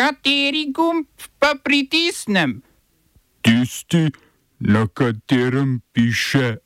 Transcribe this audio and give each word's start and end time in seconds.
Kateri 0.00 0.72
gumb 0.72 1.04
pa 1.36 1.54
pritisnem? 1.64 2.62
Tisti, 3.44 4.08
na 4.58 4.86
katerem 4.88 5.80
piše 5.92 6.56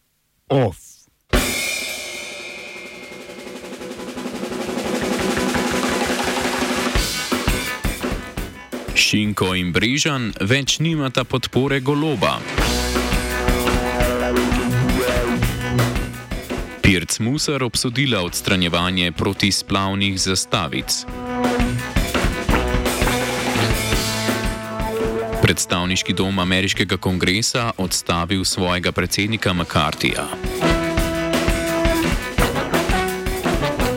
OF. 0.48 0.78
Šinko 8.94 9.50
in 9.58 9.74
Brežan 9.74 10.30
več 10.38 10.78
nimata 10.78 11.26
podpore 11.26 11.82
goloba. 11.82 12.38
Pirc 16.86 17.18
Musar 17.18 17.66
obsodila 17.66 18.22
odstranjevanje 18.22 19.10
protisplavnih 19.12 20.20
zastavic. 20.22 21.02
Predstavniški 25.44 26.14
dom 26.16 26.38
ameriškega 26.38 26.96
kongresa 26.96 27.72
odstavil 27.76 28.44
svojega 28.44 28.92
predsednika 28.92 29.52
McCarthyja. 29.52 30.24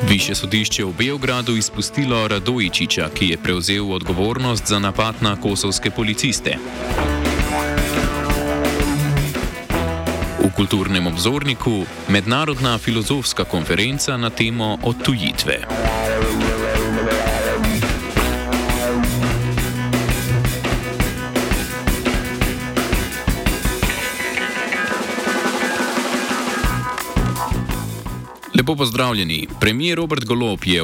Više 0.10 0.36
sodišče 0.36 0.84
v 0.84 0.94
Beogradu 0.98 1.56
izpustilo 1.56 2.28
Radojičiča, 2.28 3.10
ki 3.14 3.28
je 3.28 3.38
prevzel 3.38 3.92
odgovornost 3.92 4.68
za 4.68 4.80
napad 4.80 5.16
na 5.22 5.36
kosovske 5.42 5.92
policiste. 5.92 6.58
V 10.44 10.52
kulturnem 10.56 11.08
obzorniku 11.08 11.86
mednarodna 12.10 12.78
filozofska 12.78 13.44
konferenca 13.44 14.18
na 14.18 14.30
temo 14.30 14.78
odtujitve. 14.84 15.58
Lepo 28.68 28.76
pozdravljeni. 28.76 29.48
Premijer 29.60 29.98
Robert 29.98 30.26
Golop 30.26 30.66
je, 30.66 30.82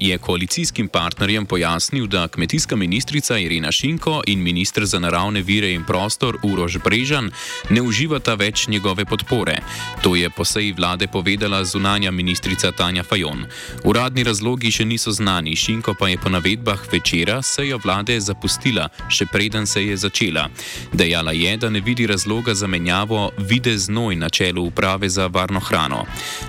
je 0.00 0.18
koalicijskim 0.18 0.88
partnerjem 0.88 1.46
pojasnil, 1.46 2.06
da 2.06 2.28
kmetijska 2.28 2.76
ministrica 2.76 3.38
Irina 3.38 3.72
Šinko 3.72 4.22
in 4.26 4.42
ministr 4.42 4.84
za 4.84 4.98
naravne 4.98 5.42
vire 5.42 5.72
in 5.72 5.84
prostor 5.84 6.38
Urož 6.42 6.76
Brežan 6.84 7.30
ne 7.70 7.82
uživata 7.82 8.34
več 8.34 8.68
njegove 8.68 9.04
podpore. 9.04 9.58
To 10.02 10.16
je 10.16 10.30
po 10.30 10.44
seji 10.44 10.72
vlade 10.72 11.06
povedala 11.06 11.64
zunanja 11.64 12.10
ministrica 12.10 12.72
Tanja 12.72 13.02
Fajon. 13.02 13.44
Uradni 13.84 14.24
razlogi 14.24 14.70
še 14.70 14.84
niso 14.84 15.12
znani, 15.12 15.56
Šinko 15.56 15.94
pa 15.98 16.08
je 16.08 16.16
po 16.16 16.28
navedbah 16.28 16.80
večera 16.92 17.42
sejo 17.42 17.78
vlade 17.84 18.20
zapustila, 18.20 18.88
še 19.08 19.26
preden 19.26 19.66
se 19.66 19.84
je 19.84 19.96
začela. 19.96 20.48
Dejala 20.92 21.32
je, 21.32 21.56
da 21.56 21.70
ne 21.70 21.80
vidi 21.80 22.06
razloga 22.06 22.54
za 22.54 22.66
menjavo 22.66 23.30
vide 23.38 23.78
znoj 23.78 24.16
na 24.16 24.28
čelu 24.28 24.64
uprave 24.64 25.08
za 25.08 25.26
varno 25.26 25.60
hrano. 25.60 26.06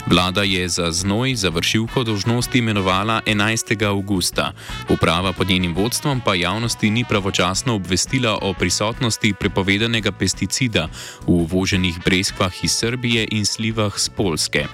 Vlada 0.07 0.43
je 0.43 0.69
za 0.69 0.91
znoj 0.91 1.35
završilko 1.35 2.03
dožnosti 2.03 2.57
imenovala 2.57 3.21
11. 3.25 3.87
augusta. 3.87 4.51
Uprava 4.89 5.33
pod 5.33 5.49
njenim 5.49 5.75
vodstvom 5.75 6.21
pa 6.25 6.35
javnosti 6.35 6.89
ni 6.89 7.05
pravočasno 7.09 7.75
obvestila 7.75 8.37
o 8.41 8.53
prisotnosti 8.53 9.33
prepovedanega 9.39 10.11
pesticida 10.11 10.87
v 11.21 11.31
uvoženih 11.31 11.99
breskvah 12.05 12.63
iz 12.63 12.71
Srbije 12.71 13.27
in 13.31 13.45
slivah 13.45 13.93
z 13.97 14.09
Polske. 14.09 14.65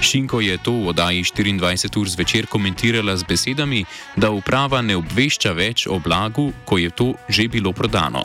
Šinko 0.00 0.40
je 0.40 0.58
to 0.58 0.72
v 0.72 0.88
oddaji 0.88 1.22
24 1.22 1.98
ur 2.00 2.08
zvečer 2.08 2.46
komentirala 2.46 3.16
z 3.16 3.24
besedami, 3.28 3.84
da 4.16 4.30
uprava 4.30 4.82
ne 4.82 4.96
obvešča 4.96 5.52
več 5.52 5.86
o 5.86 5.98
blagu, 5.98 6.52
ko 6.64 6.78
je 6.78 6.90
to 6.90 7.14
že 7.28 7.48
bilo 7.48 7.72
prodano. 7.72 8.24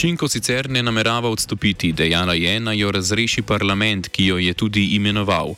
Šinko 0.00 0.28
sicer 0.28 0.70
ne 0.70 0.80
namerava 0.82 1.28
odstopiti, 1.28 1.90
dejala 1.92 2.32
je, 2.34 2.54
naj 2.60 2.78
jo 2.78 2.90
razreši 2.90 3.42
parlament, 3.42 4.08
ki 4.08 4.26
jo 4.26 4.38
je 4.40 4.54
tudi 4.54 4.84
imenoval. 4.96 5.52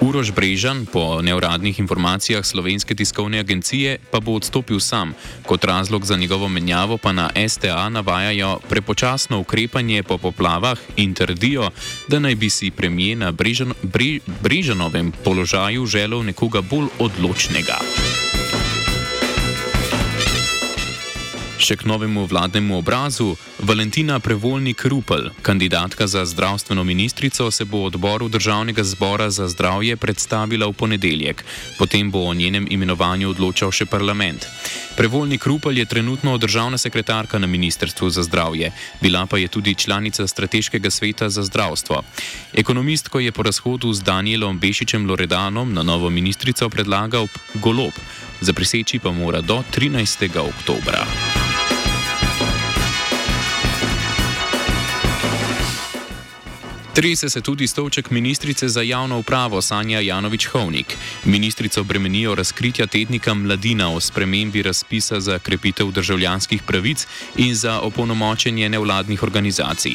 Urož 0.00 0.30
Brežan, 0.30 0.84
po 0.86 1.18
neuradnih 1.22 1.80
informacijah 1.82 2.46
slovenske 2.46 2.94
tiskovne 2.94 3.40
agencije, 3.42 3.96
pa 4.10 4.20
bo 4.20 4.36
odstopil 4.38 4.78
sam. 4.80 5.14
Kot 5.46 5.64
razlog 5.64 6.06
za 6.06 6.16
njegovo 6.16 6.48
menjavo 6.48 6.98
pa 6.98 7.12
na 7.12 7.30
STA 7.48 7.88
navajajo 7.88 8.60
prepočasno 8.68 9.40
ukrepanje 9.40 10.02
po 10.02 10.18
poplavah 10.18 10.78
in 10.96 11.14
trdijo, 11.14 11.70
da 12.08 12.18
naj 12.18 12.34
bi 12.34 12.50
si 12.50 12.70
premije 12.70 13.16
na 13.16 13.32
Brežan, 13.32 13.74
Bre, 13.82 14.20
Brežanovem 14.42 15.12
položaju 15.24 15.86
želel 15.86 16.22
nekoga 16.22 16.60
bolj 16.60 16.86
odločnega. 16.98 17.78
Še 21.68 21.76
k 21.76 21.84
novemu 21.84 22.22
vladnemu 22.24 22.78
obrazu, 22.80 23.34
Valentina 23.60 24.16
Prevolnik 24.24 24.88
Rupel, 24.88 25.26
kandidatka 25.44 26.06
za 26.08 26.24
zdravstveno 26.24 26.80
ministrico, 26.84 27.50
se 27.50 27.64
bo 27.68 27.82
odboru 27.84 28.28
Državnega 28.32 28.80
zbora 28.84 29.28
za 29.28 29.48
zdravje 29.52 29.96
predstavila 30.00 30.64
v 30.64 30.72
ponedeljek, 30.72 31.44
potem 31.76 32.08
bo 32.08 32.24
o 32.24 32.32
njenem 32.32 32.64
imenovanju 32.70 33.28
odločal 33.28 33.68
še 33.68 33.84
parlament. 33.84 34.48
Prevolnik 34.96 35.44
Rupel 35.44 35.76
je 35.76 35.84
trenutno 35.84 36.38
državna 36.40 36.80
sekretarka 36.80 37.36
na 37.38 37.46
Ministrstvu 37.46 38.08
za 38.10 38.24
zdravje, 38.24 38.72
bila 39.04 39.26
pa 39.28 39.36
je 39.36 39.52
tudi 39.52 39.74
članica 39.74 40.24
Strateškega 40.26 40.90
sveta 40.90 41.28
za 41.28 41.44
zdravstvo. 41.44 42.00
Ekonomist, 42.56 43.12
ko 43.12 43.20
je 43.20 43.32
po 43.32 43.44
razhodu 43.44 43.92
z 43.92 44.00
Danielom 44.08 44.56
Bešičem 44.58 45.04
Loredanom 45.04 45.68
na 45.68 45.84
novo 45.84 46.08
ministrico 46.10 46.72
predlagal 46.72 47.28
golob, 47.60 47.92
zapriseči 48.40 49.04
pa 49.04 49.12
mora 49.12 49.44
do 49.44 49.60
13. 49.68 50.32
oktobra. 50.32 51.27
Trese 56.98 57.30
se 57.30 57.40
tudi 57.40 57.66
stolček 57.66 58.10
ministrice 58.10 58.68
za 58.68 58.82
javno 58.82 59.18
upravo 59.18 59.62
Sanja 59.62 60.00
Janovič-Hovnik. 60.00 60.96
Ministrico 61.24 61.84
bremenijo 61.84 62.34
razkritja 62.34 62.86
tednika 62.86 63.34
Mladina 63.34 63.92
o 63.94 64.00
spremembi 64.00 64.62
razpisa 64.62 65.20
za 65.20 65.38
krepitev 65.38 65.90
državljanskih 65.90 66.62
pravic 66.62 67.06
in 67.36 67.54
za 67.54 67.80
opolnomočenje 67.80 68.68
nevladnih 68.68 69.22
organizacij. 69.22 69.92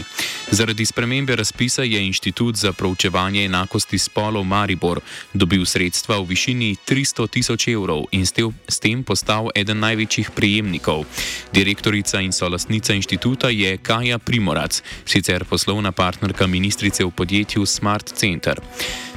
Zaradi 0.52 0.86
spremembe 0.86 1.36
razpisa 1.36 1.84
je 1.84 2.06
Inštitut 2.06 2.56
za 2.56 2.74
proučevanje 2.74 3.46
enakosti 3.46 3.98
spolov 3.98 4.44
Maribor 4.44 5.00
dobil 5.34 5.66
sredstva 5.66 6.20
v 6.20 6.26
višini 6.26 6.76
300 6.88 7.30
tisoč 7.30 7.68
evrov 7.68 8.06
in 8.12 8.26
s 8.68 8.80
tem 8.80 9.04
postal 9.04 9.50
eden 9.56 9.80
največjih 9.80 10.32
prejemnikov. 10.32 11.06
Direktorica 11.54 12.22
in 12.22 12.32
solastnica 12.32 12.94
inštituta 12.94 13.50
je 13.50 13.78
Kaja 13.78 14.20
Primorac, 14.20 14.82
sicer 15.06 15.46
poslovna 15.46 15.92
partnerka 15.92 16.48
ministrice 16.48 16.93
ministrice 16.94 17.06
v 17.06 17.12
podjetju 17.12 17.66
Smart 17.66 18.14
Center. 18.14 18.62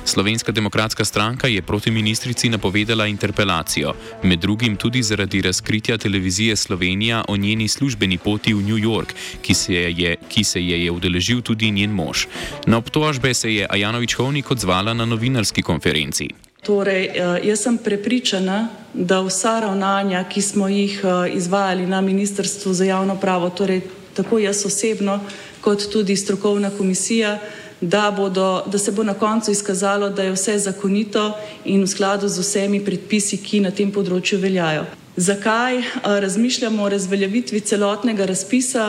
Slovenska 0.04 0.52
demokratska 0.52 1.04
stranka 1.04 1.48
je 1.48 1.62
proti 1.62 1.90
ministrici 1.90 2.48
napovedala 2.48 3.06
interpelacijo, 3.06 3.92
med 4.22 4.38
drugim 4.38 4.76
tudi 4.76 5.02
zaradi 5.02 5.42
razkritja 5.42 5.98
televizije 5.98 6.56
Slovenija 6.56 7.24
o 7.28 7.36
njeni 7.36 7.68
službeni 7.68 8.18
poti 8.18 8.54
v 8.54 8.62
New 8.62 8.78
York, 8.78 9.14
ki 9.42 9.54
se 9.54 9.74
je, 9.74 10.16
ki 10.28 10.44
se 10.44 10.62
je, 10.62 10.84
je 10.84 10.90
udeležil 10.90 11.42
tudi 11.42 11.70
njen 11.70 11.90
mož. 11.90 12.26
Na 12.66 12.78
obtožbe 12.78 13.34
se 13.34 13.54
je 13.54 13.66
Ajanovič 13.70 14.14
Hovnik 14.14 14.50
odzvala 14.50 14.94
na 14.94 15.04
novinarski 15.04 15.62
konferenci. 15.62 16.28
Torej, 16.62 17.04
eh, 17.04 17.40
jaz 17.44 17.60
sem 17.60 17.78
prepričana, 17.78 18.68
da 18.94 19.20
vsa 19.20 19.60
ravnanja, 19.60 20.24
ki 20.24 20.42
smo 20.42 20.68
jih 20.68 21.02
eh, 21.04 21.36
izvajali 21.36 21.86
na 21.86 22.00
Ministrstvu 22.00 22.72
za 22.72 22.84
javno 22.84 23.16
pravo, 23.20 23.50
torej 23.50 23.80
tako 24.14 24.38
jaz 24.38 24.64
osebno, 24.66 25.20
kot 25.60 25.82
tudi 25.92 26.16
strokovna 26.16 26.70
komisija, 26.70 27.38
da, 27.80 28.10
bodo, 28.10 28.62
da 28.66 28.78
se 28.78 28.92
bo 28.92 29.02
na 29.02 29.14
koncu 29.14 29.50
izkazalo, 29.50 30.10
da 30.10 30.22
je 30.22 30.32
vse 30.32 30.58
zakonito 30.58 31.32
in 31.64 31.82
v 31.82 31.86
skladu 31.86 32.28
z 32.28 32.40
vsemi 32.40 32.84
predpisi, 32.84 33.36
ki 33.36 33.60
na 33.60 33.70
tem 33.70 33.92
področju 33.92 34.40
veljajo. 34.40 34.86
Zakaj 35.16 35.82
razmišljamo 36.04 36.82
o 36.82 36.88
razveljavitvi 36.88 37.60
celotnega 37.60 38.26
razpisa? 38.28 38.86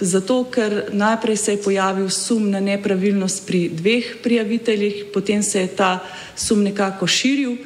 Zato, 0.00 0.42
ker 0.52 0.90
najprej 0.92 1.36
se 1.36 1.52
je 1.54 1.62
pojavil 1.62 2.10
sum 2.10 2.50
na 2.50 2.60
nepravilnost 2.60 3.46
pri 3.46 3.68
dveh 3.72 4.16
prijaviteljih, 4.22 5.04
potem 5.14 5.42
se 5.42 5.60
je 5.60 5.70
ta 5.78 5.98
sum 6.36 6.62
nekako 6.62 7.06
širil 7.06 7.56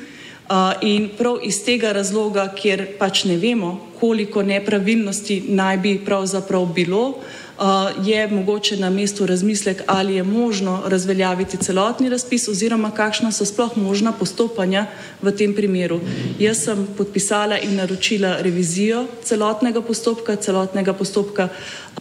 in 0.83 1.09
prav 1.19 1.41
iz 1.43 1.59
tega 1.65 1.93
razloga, 1.93 2.49
ker 2.55 2.87
pač 2.99 3.25
ne 3.25 3.37
vemo, 3.37 3.79
koliko 4.01 4.43
nepravilnosti 4.43 5.43
naj 5.49 5.77
bi 5.79 5.99
pravzaprav 6.05 6.67
bilo, 6.75 7.19
je 8.05 8.29
mogoče 8.29 8.77
na 8.77 8.91
mestu 8.91 9.27
razmislek, 9.27 9.83
ali 9.87 10.15
je 10.15 10.23
možno 10.23 10.83
razveljaviti 10.87 11.57
celotni 11.57 12.09
razpis 12.09 12.49
oziroma 12.49 12.91
kakšna 12.91 13.33
so 13.33 13.45
sploh 13.45 13.77
možna 13.77 14.13
postopanja 14.13 14.87
v 15.23 15.33
tem 15.33 15.55
primeru. 15.55 16.01
Jaz 16.39 16.65
sem 16.65 16.87
podpisala 16.97 17.59
in 17.59 17.77
naročila 17.77 18.37
revizijo 18.41 19.07
celotnega 19.25 19.83
postopka, 19.83 20.37
celotnega 20.37 20.93
postopka 20.93 21.49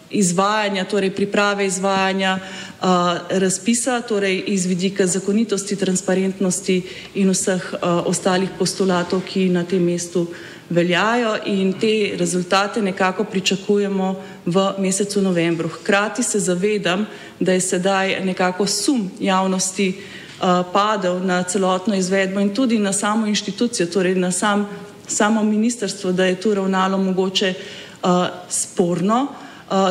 izvajanja, 0.09 0.85
torej 0.85 1.11
priprave 1.11 1.65
izvajanja 1.65 2.39
razpisa, 3.29 4.01
torej 4.01 4.43
iz 4.47 4.65
vidika 4.65 5.07
zakonitosti, 5.07 5.75
transparentnosti 5.75 6.81
in 7.15 7.29
vseh 7.29 7.73
ostalih 8.05 8.49
postulatov, 8.59 9.21
ki 9.27 9.49
na 9.49 9.63
tem 9.63 9.83
mestu 9.83 10.27
veljajo 10.69 11.37
in 11.45 11.73
te 11.73 12.11
rezultate 12.17 12.81
nekako 12.81 13.23
pričakujemo 13.23 14.23
v 14.45 14.71
mesecu 14.77 15.21
novembru. 15.21 15.69
Hkrati 15.69 16.23
se 16.23 16.39
zavedam, 16.39 17.05
da 17.39 17.53
je 17.53 17.61
sedaj 17.61 18.25
nekako 18.25 18.67
sum 18.67 19.11
javnosti 19.19 20.01
padel 20.73 21.19
na 21.25 21.43
celotno 21.43 21.95
izvedbo 21.95 22.39
in 22.39 22.55
tudi 22.55 22.79
na 22.79 22.93
samo 22.93 23.27
inštitucijo, 23.27 23.87
torej 23.87 24.15
na 24.15 24.31
sam, 24.31 24.69
samo 25.07 25.43
ministrstvo, 25.43 26.11
da 26.11 26.25
je 26.25 26.35
tu 26.35 26.53
ravnalo 26.53 26.97
mogoče 26.97 27.53
sporno. 28.49 29.27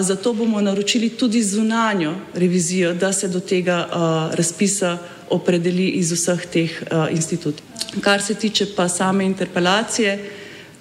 Zato 0.01 0.33
bomo 0.33 0.61
naročili 0.61 1.09
tudi 1.09 1.43
zunanjo 1.43 2.15
revizijo, 2.35 2.95
da 2.95 3.13
se 3.13 3.29
do 3.29 3.41
tega 3.41 3.89
razpisa 4.33 4.99
opredeli 5.31 5.89
iz 5.89 6.13
vseh 6.13 6.47
teh 6.47 6.83
institutov. 7.11 7.67
Kar 8.01 8.23
se 8.23 8.35
tiče 8.35 8.67
pa 8.77 8.89
same 8.89 9.25
interpelacije, 9.25 10.31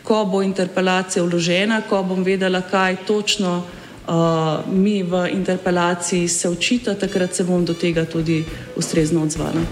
ko 0.08 0.26
bo 0.26 0.42
interpelacija 0.42 1.24
vložena, 1.24 1.82
ko 1.90 2.04
bom 2.04 2.24
vedela, 2.24 2.62
kaj 2.62 2.96
točno 3.08 3.64
mi 4.72 5.04
v 5.04 5.28
interpelaciji 5.34 6.28
se 6.28 6.50
očita, 6.50 6.96
takrat 6.96 7.36
se 7.36 7.44
bom 7.44 7.66
do 7.66 7.74
tega 7.74 8.06
tudi 8.06 8.46
ustrezno 8.76 9.24
odzvala. 9.24 9.68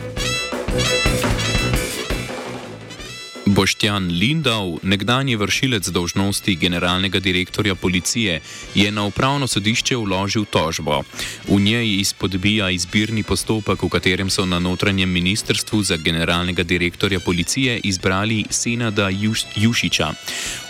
Boštjan 3.56 4.12
Lindau, 4.12 4.80
nekdanji 4.84 5.36
vršilec 5.40 5.88
dožnosti 5.88 6.56
generalnega 6.60 7.20
direktorja 7.24 7.76
policije, 7.76 8.42
je 8.76 8.92
na 8.92 9.06
upravno 9.08 9.48
sodišče 9.48 9.96
vložil 9.96 10.44
tožbo. 10.46 11.04
V 11.48 11.60
njej 11.64 12.02
izpodbija 12.02 12.68
izbirni 12.70 13.24
postopek, 13.24 13.84
v 13.84 13.90
katerem 13.90 14.30
so 14.30 14.46
na 14.46 14.60
notranjem 14.60 15.10
ministrstvu 15.10 15.84
za 15.84 15.96
generalnega 15.96 16.64
direktorja 16.64 17.20
policije 17.20 17.80
izbrali 17.84 18.44
Senada 18.50 19.08
Juš 19.10 19.46
Jušiča. 19.56 20.12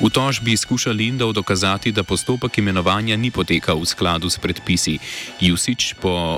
V 0.06 0.10
tožbi 0.14 0.58
skuša 0.58 0.92
Lindau 0.92 1.34
dokazati, 1.34 1.92
da 1.92 2.04
postopek 2.04 2.58
imenovanja 2.58 3.18
ni 3.18 3.32
potekal 3.32 3.82
v 3.82 3.86
skladu 3.86 4.30
s 4.30 4.38
predpisi. 4.38 5.00
Jušič 5.42 5.94
po 6.02 6.38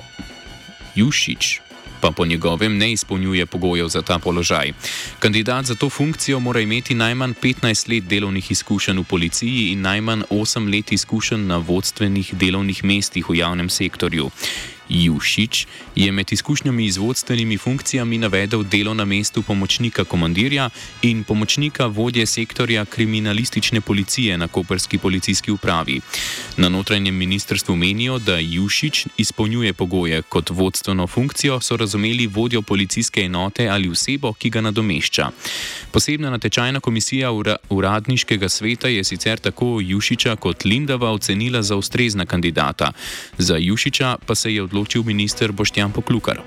Jušič 0.95 1.66
pa 2.07 2.11
po 2.11 2.25
njegovem 2.25 2.77
ne 2.77 2.91
izpolnjuje 2.91 3.45
pogojev 3.45 3.87
za 3.87 4.01
ta 4.01 4.19
položaj. 4.19 4.71
Kandidat 5.19 5.65
za 5.65 5.75
to 5.75 5.89
funkcijo 5.89 6.39
mora 6.39 6.59
imeti 6.59 6.95
najmanj 6.95 7.33
15 7.41 7.89
let 7.89 8.03
delovnih 8.03 8.51
izkušenj 8.51 8.99
v 8.99 9.03
policiji 9.03 9.67
in 9.71 9.81
najmanj 9.81 10.21
8 10.29 10.71
let 10.75 10.91
izkušenj 10.91 11.47
na 11.47 11.57
vodstvenih 11.57 12.35
delovnih 12.35 12.83
mestih 12.83 13.29
v 13.29 13.35
javnem 13.35 13.69
sektorju. 13.69 14.29
Jušič 14.89 15.65
je 15.95 16.11
med 16.11 16.33
izkušnjami 16.33 16.91
z 16.91 16.97
vodstvenimi 16.97 17.57
funkcijami 17.57 18.17
navedel 18.17 18.63
delo 18.63 18.93
na 18.93 19.05
mestu 19.05 19.41
pomočnika 19.43 20.03
komandirja 20.03 20.69
in 21.01 21.23
pomočnika 21.23 21.85
vodje 21.85 22.25
sektorja 22.25 22.85
kriminalistične 22.85 23.81
policije 23.81 24.37
na 24.37 24.47
Koperski 24.47 24.97
policijski 24.97 25.51
upravi. 25.51 26.01
Na 26.57 26.69
notranjem 26.69 27.15
ministrstvu 27.15 27.75
menijo, 27.75 28.19
da 28.19 28.37
Jušič 28.39 29.05
izpolnjuje 29.17 29.73
pogoje 29.73 30.21
kot 30.21 30.49
vodstveno 30.49 31.07
funkcijo, 31.07 31.59
so 31.59 31.77
razumeli 31.77 32.27
vodjo 32.27 32.61
policijske 32.61 33.21
enote 33.21 33.67
ali 33.67 33.89
osebo, 33.89 34.33
ki 34.33 34.49
ga 34.49 34.61
nadomešča. 34.61 35.29
Posebna 35.91 36.29
natečajna 36.29 36.79
komisija 36.79 37.31
uradniškega 37.69 38.49
sveta 38.49 38.87
je 38.87 39.03
sicer 39.03 39.39
tako 39.39 39.79
Jušiča 39.81 40.35
kot 40.35 40.65
Lindava 40.65 41.11
ocenila 41.11 41.61
za 41.61 41.75
ustrezna 41.75 42.25
kandidata. 42.25 42.91
Za 43.37 43.57
Jušiča 43.57 44.15
pa 44.25 44.35
se 44.35 44.53
je 44.53 44.63
odločila, 44.63 44.76
odločil 44.77 45.01
minister 45.01 45.49
Boštjan 45.49 45.89
Poklukar. 45.89 46.45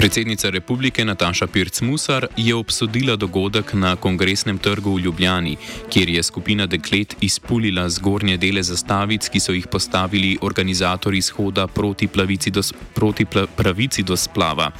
Predsednica 0.00 0.50
republike 0.50 1.04
Nataša 1.04 1.46
Pirc-Musar 1.46 2.26
je 2.36 2.54
obsodila 2.54 3.16
dogodek 3.16 3.72
na 3.74 3.96
kongresnem 3.96 4.58
trgu 4.58 4.94
v 4.94 5.00
Ljubljani, 5.00 5.56
kjer 5.92 6.08
je 6.08 6.22
skupina 6.22 6.66
deklet 6.66 7.16
izpulila 7.20 7.84
zgornje 7.88 8.36
dele 8.36 8.62
zastavic, 8.62 9.28
ki 9.28 9.40
so 9.40 9.52
jih 9.52 9.66
postavili 9.66 10.38
organizatori 10.40 11.20
shoda 11.22 11.66
proti, 11.66 12.08
do, 12.50 12.62
proti 12.94 13.24
pla, 13.24 13.46
pravici 13.46 14.02
do 14.02 14.16
splava. 14.16 14.70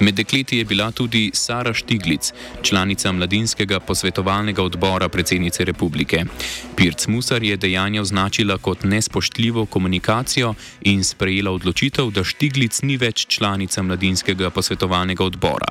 Med 0.00 0.14
dekleti 0.14 0.58
je 0.58 0.64
bila 0.64 0.90
tudi 0.90 1.30
Sara 1.34 1.74
Štiglic, 1.74 2.32
članica 2.62 3.12
mladinskega 3.12 3.80
posvetovalnega 3.80 4.62
odbora 4.62 5.08
predsednice 5.08 5.64
republike. 5.64 6.24
Pirc-Musar 6.76 7.44
je 7.44 7.56
dejanje 7.56 8.00
označila 8.00 8.58
kot 8.58 8.84
nespoštljivo 8.84 9.66
komunikacijo 9.66 10.54
in 10.80 11.04
sprejela 11.04 11.50
odločitev, 11.50 12.10
da 12.10 12.24
Štiglic 12.24 12.82
ni 12.82 12.96
več 12.96 13.26
članica 13.26 13.82
mladinskega 13.82 14.50
posvetovalnega 14.50 14.61
odbora 14.61 14.61
posvetovalnega 14.62 15.24
odbora. 15.24 15.66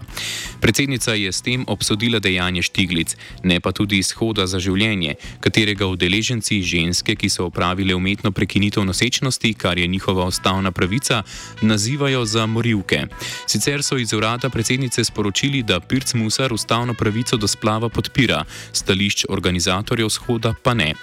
Predsednica 0.60 1.16
je 1.16 1.32
s 1.32 1.42
tem 1.42 1.64
obsodila 1.68 2.20
dejanje 2.20 2.62
Štiglic, 2.68 3.16
ne 3.44 3.60
pa 3.64 3.72
tudi 3.72 3.98
izhoda 4.04 4.44
za 4.48 4.60
življenje, 4.60 5.16
katerega 5.40 5.88
udeleženci 5.88 6.60
ženske, 6.62 7.16
ki 7.16 7.30
so 7.32 7.48
opravile 7.48 7.96
umetno 7.96 8.32
prekinitev 8.36 8.84
nosečnosti, 8.86 9.54
kar 9.54 9.80
je 9.80 9.88
njihova 9.88 10.28
ustavna 10.28 10.72
pravica, 10.72 11.24
nazivajo 11.62 12.26
za 12.26 12.46
morilke. 12.46 13.08
Sicer 13.48 13.84
so 13.84 13.98
iz 13.98 14.14
urada 14.14 14.50
predsednice 14.50 15.04
sporočili, 15.08 15.64
da 15.64 15.80
Pirc 15.80 16.14
Musar 16.14 16.54
ustavno 16.54 16.94
pravico 16.94 17.38
do 17.38 17.48
splava 17.48 17.90
podpira, 17.90 18.44
stališč 18.74 19.26
organizatorjev 19.30 20.10
shoda 20.10 20.54
pa 20.64 20.74
ne. 20.74 20.94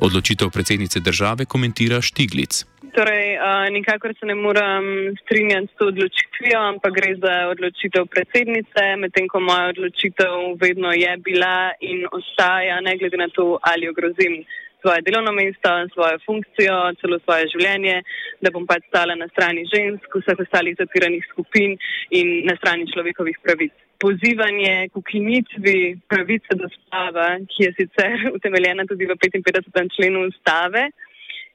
Odločitev 0.00 0.50
predsednice 0.50 1.00
države 1.00 1.44
komentira 1.44 2.02
Štiglic. 2.02 2.64
Torej, 2.96 3.36
uh, 3.36 3.68
nikakor 3.76 4.14
se 4.16 4.26
ne 4.26 4.34
morem 4.34 4.84
strinjati 5.22 5.68
s 5.68 5.76
to 5.78 5.86
odločitvijo, 5.92 6.58
ampak 6.72 6.94
gre 6.98 7.10
za 7.24 7.34
odločitev 7.52 8.06
predsednice, 8.14 8.84
medtem 9.02 9.28
ko 9.28 9.40
moja 9.40 9.66
odločitev 9.74 10.56
vedno 10.62 10.92
je 10.96 11.12
bila 11.26 11.56
in 11.80 12.06
ostaja, 12.18 12.80
ne 12.80 12.96
glede 12.96 13.20
na 13.20 13.28
to, 13.28 13.58
ali 13.70 13.90
ogrozim 13.92 14.40
svoje 14.80 15.02
delovno 15.06 15.32
mesto, 15.32 15.70
svojo 15.92 16.16
funkcijo, 16.26 16.76
celo 17.00 17.18
svoje 17.24 17.50
življenje, 17.52 17.96
da 18.40 18.52
bom 18.54 18.64
pač 18.70 18.88
stala 18.88 19.14
na 19.14 19.28
strani 19.28 19.68
žensk, 19.74 20.16
vseh 20.22 20.40
ostalih 20.46 20.76
zapiranih 20.80 21.24
skupin 21.32 21.76
in 22.16 22.46
na 22.48 22.56
strani 22.60 22.88
človekovih 22.92 23.36
pravic. 23.44 23.74
Pozivanje 24.00 24.88
k 24.88 25.02
ukinitvi 25.02 25.80
pravice 26.08 26.56
do 26.60 26.68
spava, 26.78 27.28
ki 27.52 27.68
je 27.68 27.74
sicer 27.76 28.24
utemeljena 28.36 28.88
tudi 28.88 29.04
v 29.04 29.20
55. 29.20 29.92
členu 29.98 30.30
ustave, 30.30 30.88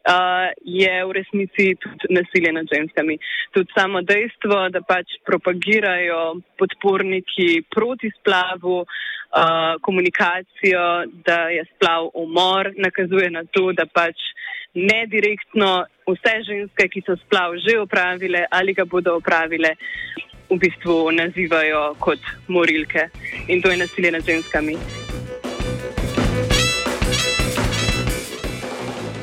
uh, 0.07 0.49
je 0.65 1.05
v 1.05 1.11
resnici 1.11 1.75
tudi 1.75 2.13
nasilje 2.13 2.51
nad 2.53 2.65
ženskami. 2.73 3.17
Tudi 3.53 3.69
samo 3.77 4.01
dejstvo, 4.01 4.69
da 4.69 4.81
pač 4.81 5.19
propagirajo 5.25 6.41
podporniki 6.57 7.63
proti 7.69 8.11
splavu 8.19 8.81
uh, 8.81 8.87
komunikacijo, 9.81 10.85
da 11.25 11.49
je 11.49 11.65
splav 11.75 12.09
umor, 12.13 12.73
nakazuje 12.77 13.29
na 13.29 13.43
to, 13.43 13.71
da 13.71 13.85
pač 13.85 14.17
ne 14.73 15.05
direktno 15.07 15.85
vse 16.07 16.35
ženske, 16.47 16.87
ki 16.87 17.03
so 17.05 17.15
splav 17.25 17.57
že 17.59 17.79
opravile 17.79 18.45
ali 18.51 18.73
ga 18.73 18.85
bodo 18.85 19.15
opravile, 19.19 19.75
v 20.51 20.59
bistvu 20.59 21.11
nazivajo 21.15 21.95
kot 21.99 22.19
morilke. 22.47 23.07
In 23.47 23.61
to 23.61 23.71
je 23.71 23.77
nasilje 23.77 24.11
nad 24.11 24.23
ženskami. 24.25 24.75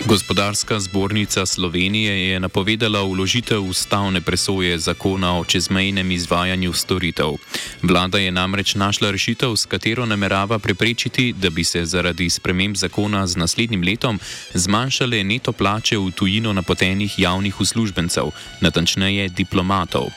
Gospodarska 0.09 0.81
zbornica 0.81 1.47
Slovenije 1.47 2.29
je 2.29 2.41
napovedala 2.41 3.03
uložitev 3.03 3.65
ustavne 3.65 4.21
presoje 4.21 4.79
zakona 4.79 5.39
o 5.39 5.45
čezmejnem 5.45 6.11
izvajanju 6.11 6.73
storitev. 6.73 7.35
Vlada 7.83 8.19
je 8.19 8.31
namreč 8.31 8.75
našla 8.75 9.11
rešitev, 9.11 9.57
s 9.57 9.67
katero 9.67 10.07
namerava 10.07 10.59
preprečiti, 10.59 11.33
da 11.33 11.51
bi 11.51 11.65
se 11.65 11.85
zaradi 11.85 12.31
sprememb 12.31 12.77
zakona 12.77 13.27
z 13.27 13.37
naslednjim 13.37 13.83
letom 13.83 14.21
zmanjšale 14.55 15.25
neto 15.25 15.53
plače 15.53 15.99
v 15.99 16.11
tujino 16.11 16.53
napotenih 16.53 17.19
javnih 17.19 17.61
uslužbencev, 17.61 18.31
natančneje 18.61 19.29
diplomatov. 19.29 20.09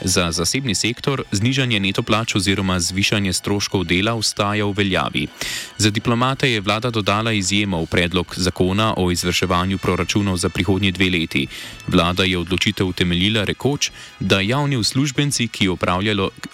Za 0.00 0.32
zasebni 0.32 0.74
sektor 0.74 1.22
znižanje 1.32 1.80
neto 1.80 2.02
plač 2.02 2.34
oziroma 2.34 2.80
zvišanje 2.80 3.32
stroškov 3.32 3.84
dela 3.84 4.14
ustaja 4.14 4.66
v 4.66 4.74
veljavi. 4.76 5.26
Za 5.78 5.90
diplomate 5.90 6.50
je 6.50 6.60
vlada 6.60 6.90
dodala 6.90 7.32
izjemo 7.32 7.82
v 7.82 7.86
predlog 7.86 8.34
zakona 8.36 8.94
o 8.96 9.10
izvrševanju 9.10 9.35
izvrševanju 9.36 9.78
proračunov 9.78 10.36
za 10.36 10.48
prihodnji 10.48 10.92
dve 10.92 11.10
leti. 11.10 11.46
Vlada 11.88 12.24
je 12.24 12.38
odločitev 12.38 12.86
utemeljila 12.86 13.44
rekoč, 13.44 13.90
da 14.20 14.40
javni 14.40 14.76
uslužbenci, 14.76 15.48
ki 15.48 15.68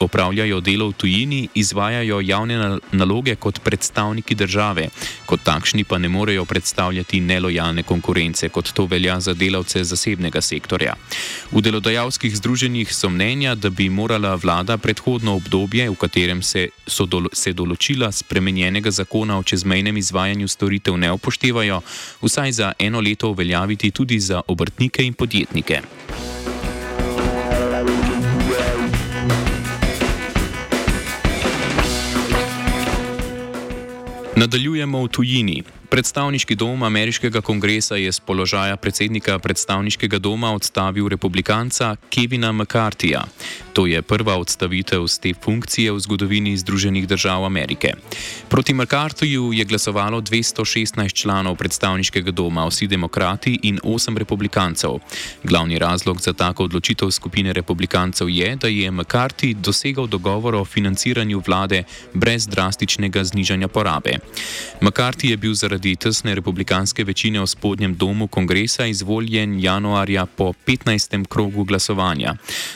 opravljajo 0.00 0.60
delo 0.60 0.88
v 0.88 0.92
tujini, 0.92 1.48
izvajajo 1.54 2.20
javne 2.20 2.78
naloge 2.92 3.36
kot 3.36 3.60
predstavniki 3.62 4.34
države, 4.34 4.88
kot 5.26 5.40
takšni 5.44 5.84
pa 5.84 5.98
ne 5.98 6.08
morejo 6.08 6.44
predstavljati 6.44 7.20
nelojalne 7.20 7.82
konkurence, 7.82 8.48
kot 8.48 8.72
to 8.72 8.86
velja 8.86 9.20
za 9.20 9.34
delavce 9.34 9.84
zasebnega 9.84 10.40
sektorja. 10.40 10.94
V 11.52 11.62
delodajalskih 11.62 12.36
združenjih 12.36 12.94
so 12.94 13.08
mnenja, 13.08 13.54
da 13.54 13.70
bi 13.70 13.88
morala 13.88 14.34
vlada 14.34 14.76
predhodno 14.78 15.36
obdobje, 15.36 15.90
v 15.90 15.94
katerem 15.94 16.42
se, 16.42 16.68
dolo, 17.06 17.30
se 17.32 17.52
določila 17.52 18.10
spremenjenega 18.12 18.90
zakona 18.90 19.38
o 19.38 19.42
čezmejnem 19.42 19.96
izvajanju 19.96 20.48
storitev 20.48 20.96
ne 20.96 21.12
upoštevajo, 21.12 21.82
vsaj 22.22 22.52
za 22.52 22.71
eno 22.78 23.00
leto 23.00 23.30
uveljaviti 23.30 23.90
tudi 23.90 24.20
za 24.20 24.42
obrtnike 24.48 25.04
in 25.04 25.14
podjetnike. 25.14 25.80
Nadaljujemo 34.36 35.04
v 35.04 35.08
tujini. 35.08 35.81
Predstavniški 35.92 36.54
dom 36.56 36.82
ameriškega 36.82 37.40
kongresa 37.44 37.98
je 38.00 38.12
z 38.12 38.20
položaja 38.20 38.76
predsednika 38.80 39.38
predstavniškega 39.38 40.18
doma 40.18 40.54
odstavil 40.56 41.08
republikanca 41.08 41.96
Kevina 42.08 42.52
McCarthyja. 42.52 43.20
To 43.72 43.84
je 43.86 44.02
prva 44.02 44.36
odstavitev 44.36 45.04
z 45.06 45.18
te 45.18 45.32
funkcije 45.34 45.92
v 45.92 46.00
zgodovini 46.00 46.56
Združenih 46.56 47.08
držav 47.08 47.44
Amerike. 47.44 47.92
Proti 48.48 48.74
McCarthyju 48.74 49.52
je 49.52 49.64
glasovalo 49.64 50.20
216 50.20 51.12
članov 51.12 51.56
predstavniškega 51.56 52.30
doma, 52.30 52.64
vsi 52.66 52.86
demokrati 52.86 53.58
in 53.62 53.78
8 53.84 54.16
republikancev. 54.16 54.96
Glavni 55.44 55.78
razlog 55.78 56.20
za 56.20 56.32
tako 56.32 56.64
odločitev 56.64 57.10
skupine 57.10 57.52
republikancev 57.52 58.28
je, 58.28 58.56
da 58.56 58.68
je 58.68 58.90
McCarthy 58.90 59.54
dosegal 59.54 60.06
dogovor 60.06 60.54
o 60.54 60.64
financiranju 60.64 61.42
vlade 61.46 61.84
brez 62.14 62.46
drastičnega 62.46 63.24
znižanja 63.24 63.68
porabe. 63.68 64.16
McCarthy 64.80 65.30
je 65.30 65.36
bil 65.36 65.54
zaradi 65.54 65.81
zaradi 65.82 65.96
tesne 65.96 66.34
republikanske 66.34 67.04
večine 67.04 67.40
v 67.40 67.46
spodnjem 67.46 67.94
domu 67.94 68.26
kongresa 68.26 68.86
izvoljen 68.86 69.60
januarja 69.60 70.26
po 70.26 70.52
15. 70.66 71.26
krogu 71.28 71.64
glasovanja. 71.64 72.34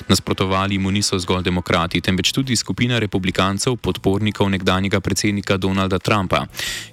Nasprotovali 0.09 0.79
mu 0.79 0.91
niso 0.91 1.19
zgolj 1.19 1.43
demokrati, 1.43 2.01
temveč 2.01 2.33
tudi 2.33 2.57
skupina 2.57 2.99
republikancev, 2.99 3.77
podpornikov 3.77 4.51
nekdanjega 4.51 5.01
predsednika 5.01 5.57
Donalda 5.57 5.99
Trumpa. 5.99 6.47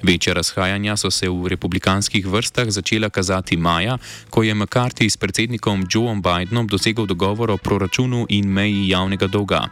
Večja 0.04 0.34
razhajanja 0.34 0.98
so 0.98 1.12
se 1.12 1.30
v 1.30 1.48
republikanskih 1.48 2.28
vrstah 2.28 2.70
začela 2.70 3.10
kazati 3.10 3.58
maja, 3.58 3.98
ko 4.30 4.44
je 4.44 4.54
McCarthy 4.54 5.10
s 5.10 5.18
predsednikom 5.18 5.88
Joeom 5.90 6.22
Bidenom 6.22 6.68
dosegel 6.68 7.06
dogovor 7.06 7.52
o 7.52 7.58
proračunu 7.58 8.26
in 8.30 8.46
meji 8.46 8.90
javnega 8.90 9.28
dolga. 9.28 9.66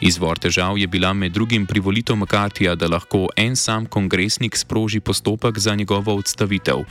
Izvor 0.00 0.38
težav 0.38 0.78
je 0.78 0.86
bila 0.86 1.12
med 1.12 1.32
drugim 1.32 1.66
privolitev 1.66 2.16
McCarthyja, 2.16 2.74
da 2.74 2.86
lahko 2.86 3.28
en 3.36 3.56
sam 3.56 3.86
kongresnik 3.86 4.56
sproži 4.56 5.00
postopek 5.00 5.58
za 5.58 5.74
njegov 5.74 5.85
njegovo 5.86 6.16
odstavitev. 6.18 6.82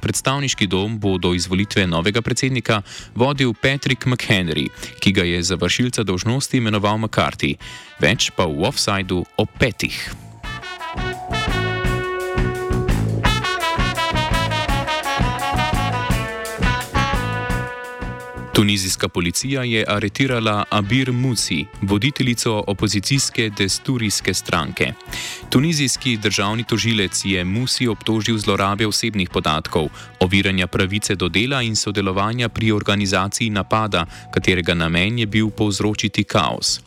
Predstavniški 0.00 0.66
dom 0.66 0.98
bo 0.98 1.18
do 1.18 1.32
izvolitve 1.34 1.86
novega 1.86 2.22
predsednika 2.22 2.82
vodil 3.14 3.54
Patrick 3.54 4.06
McHenry, 4.06 4.68
ki 5.00 5.12
ga 5.12 5.24
je 5.24 5.42
za 5.42 5.56
vršilca 5.56 6.02
dožnosti 6.02 6.56
imenoval 6.56 6.98
McCarthy. 6.98 7.56
Več 8.00 8.30
pa 8.36 8.44
v 8.44 8.68
offsajdu 8.68 9.24
o 9.36 9.46
petih. 9.46 10.31
Tunizijska 18.54 19.08
policija 19.08 19.62
je 19.64 19.84
aretirala 19.88 20.64
Abir 20.70 21.12
Musi, 21.12 21.66
voditeljico 21.82 22.64
opozicijske 22.66 23.50
desturijske 23.58 24.34
stranke. 24.34 24.92
Tunizijski 25.50 26.16
državni 26.16 26.64
tožilec 26.64 27.24
je 27.24 27.44
Musi 27.44 27.88
obtožil 27.88 28.38
zlorabe 28.38 28.86
osebnih 28.86 29.30
podatkov, 29.30 29.88
oviranja 30.20 30.66
pravice 30.66 31.14
do 31.14 31.28
dela 31.28 31.62
in 31.62 31.76
sodelovanja 31.76 32.48
pri 32.48 32.72
organizaciji 32.72 33.50
napada, 33.50 34.06
katerega 34.34 34.74
namen 34.74 35.18
je 35.18 35.26
bil 35.26 35.50
povzročiti 35.50 36.24
kaos. 36.24 36.80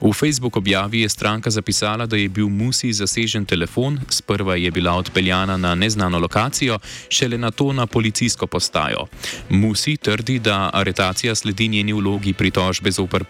V 0.00 0.12
Facebook 0.12 0.56
objavi 0.56 1.00
je 1.00 1.08
stranka 1.08 1.50
zapisala, 1.50 2.06
da 2.06 2.16
je 2.16 2.28
bil 2.28 2.48
Musi 2.48 2.92
zasežen 2.92 3.44
telefon, 3.44 4.00
sprva 4.08 4.56
je 4.56 4.70
bila 4.70 4.92
odpeljana 4.92 5.56
na 5.56 5.74
neznano 5.74 6.18
lokacijo, 6.18 6.78
šele 7.08 7.38
na 7.38 7.50
to 7.50 7.72
na 7.72 7.86
policijsko 7.86 8.46
postajo. 8.46 9.06
Musi 9.48 9.96
trdi, 9.96 10.38
da 10.38 10.70
aretacija 10.72 11.34
sledi 11.34 11.68
njeni 11.68 11.92
vlogi 11.92 12.32
pritožbe 12.32 12.90
zoper 12.90 13.24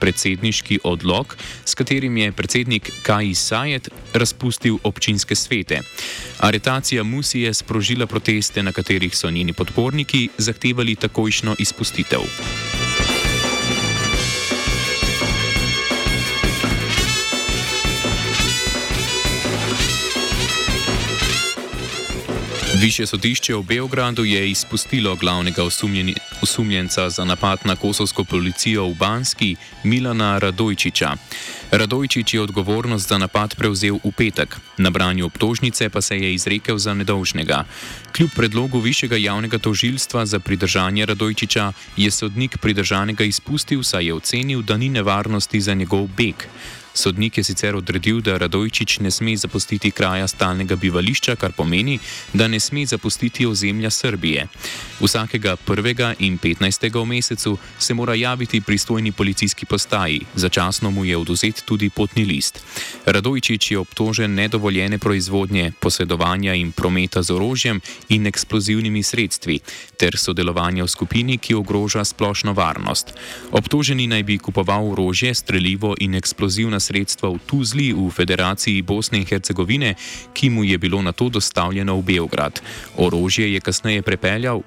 predsedniški 0.00 0.80
odlog, 0.84 1.36
s 1.64 1.74
katerim 1.74 2.16
je 2.16 2.32
predsednik 2.32 2.90
Kaj 3.02 3.34
Sajet 3.34 3.88
razpustil 4.14 4.78
občinske 4.82 5.34
svete. 5.34 5.80
Aretacija 6.38 7.04
Musi 7.04 7.40
je 7.40 7.54
sprožila 7.54 8.06
proteste, 8.06 8.62
na 8.62 8.72
katerih 8.72 9.16
so 9.16 9.30
njeni 9.30 9.52
podporniki 9.52 10.28
zahtevali 10.38 10.94
takojšno 10.94 11.54
izpustitev. 11.58 12.20
Više 22.80 23.06
sodišče 23.06 23.54
v 23.54 23.62
Beogradu 23.62 24.24
je 24.24 24.50
izpustilo 24.50 25.16
glavnega 25.16 25.62
osumljenca 26.42 27.10
za 27.10 27.24
napad 27.24 27.58
na 27.64 27.76
kosovsko 27.76 28.24
policijo 28.24 28.86
v 28.88 28.94
Banski, 28.94 29.56
Milana 29.84 30.38
Radojčiča. 30.38 31.16
Radojčič 31.70 32.34
je 32.34 32.40
odgovornost 32.40 33.08
za 33.08 33.18
napad 33.18 33.54
prevzel 33.56 33.98
v 34.04 34.12
petek, 34.16 34.56
na 34.78 34.90
branju 34.90 35.26
obtožnice 35.26 35.88
pa 35.88 36.00
se 36.00 36.16
je 36.16 36.34
izrekel 36.34 36.78
za 36.78 36.94
nedolžnega. 36.94 37.64
Kljub 38.16 38.30
predlogu 38.36 38.78
višjega 38.78 39.16
javnega 39.16 39.58
tožilstva 39.58 40.26
za 40.26 40.40
pridržanje 40.40 41.06
Radojčiča 41.06 41.72
je 41.96 42.10
sodnik 42.10 42.58
pridržanega 42.58 43.24
izpustil, 43.24 43.82
saj 43.82 44.06
je 44.06 44.14
ocenil, 44.14 44.62
da 44.62 44.76
ni 44.76 44.88
nevarnosti 44.88 45.60
za 45.60 45.74
njegov 45.74 46.08
beg. 46.16 46.34
Sodnik 46.94 47.38
je 47.38 47.44
sicer 47.44 47.76
odredil, 47.76 48.20
da 48.20 48.38
Radojčič 48.38 48.98
ne 49.00 49.10
sme 49.10 49.36
zapustiti 49.36 49.90
kraja 49.90 50.26
stalnega 50.28 50.76
bivališča, 50.76 51.36
kar 51.36 51.52
pomeni, 51.52 51.98
da 52.32 52.48
ne 52.48 52.60
sme 52.60 52.86
zapustiti 52.86 53.46
ozemlja 53.46 53.90
Srbije. 53.90 54.46
Vsakega 55.00 55.56
1. 55.66 56.14
in 56.18 56.38
15. 56.38 56.90
v 57.02 57.04
mesecu 57.06 57.58
se 57.78 57.94
mora 57.94 58.14
javiti 58.14 58.60
pristojni 58.60 59.12
policijski 59.12 59.66
postaji, 59.66 60.20
začasno 60.34 60.90
mu 60.90 61.04
je 61.04 61.16
oduzet 61.16 61.62
tudi 61.64 61.90
potni 61.90 62.24
list. 62.24 62.60
Radojčič 63.06 63.70
je 63.70 63.78
obtožen 63.78 64.34
nedovoljene 64.34 64.98
proizvodnje, 64.98 65.72
posedovanja 65.80 66.54
in 66.54 66.72
prometa 66.72 67.22
z 67.22 67.30
orožjem 67.30 67.80
in 68.08 68.26
eksplozivnimi 68.26 69.02
sredstvi 69.02 69.60
ter 69.96 70.16
sodelovanja 70.16 70.84
v 70.84 70.88
skupini, 70.88 71.38
ki 71.38 71.54
ogroža 71.54 72.04
splošno 72.04 72.52
varnost. 72.52 73.14
Obtoženi 73.52 74.06
naj 74.06 74.22
bi 74.22 74.38
kupoval 74.38 74.92
orožje, 74.92 75.34
streljivo 75.34 75.94
in 76.00 76.14
eksplozivna 76.14 76.79
sredstva 76.80 77.30
v 77.30 77.38
Tuzli 77.46 77.92
v 77.92 78.10
Federaciji 78.10 78.82
Bosne 78.82 79.18
in 79.18 79.26
Hercegovine, 79.26 79.94
ki 80.32 80.50
mu 80.50 80.64
je 80.64 80.78
bilo 80.78 81.02
na 81.02 81.12
to 81.12 81.28
dostavljeno 81.28 81.96
v 81.96 82.02
Beograd. 82.02 82.60
Orožje 82.96 83.52
je 83.52 83.60
kasneje 83.60 84.02
prepeljal 84.02 84.62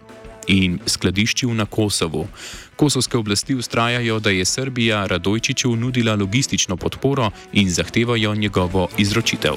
in 0.48 0.80
skladiščil 0.86 1.56
na 1.56 1.66
Kosovo. 1.66 2.28
Kosovske 2.76 3.18
oblasti 3.18 3.56
ustrajajo, 3.56 4.20
da 4.20 4.30
je 4.30 4.46
Srbija 4.46 5.06
Radojčiču 5.06 5.76
nudila 5.76 6.16
logistično 6.16 6.78
podporo 6.78 7.32
in 7.54 7.70
zahtevajo 7.70 8.36
njegovo 8.36 8.88
izročitev. 8.98 9.56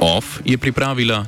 OF 0.00 0.40
je 0.44 0.58
pripravila 0.58 1.26